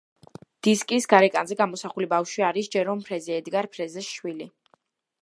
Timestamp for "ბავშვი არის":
2.15-2.73